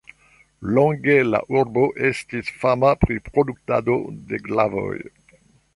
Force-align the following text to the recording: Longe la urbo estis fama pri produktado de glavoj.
Longe 0.77 1.17
la 1.33 1.41
urbo 1.59 1.83
estis 2.11 2.49
fama 2.65 2.95
pri 3.05 3.21
produktado 3.29 4.01
de 4.33 4.45
glavoj. 4.49 4.91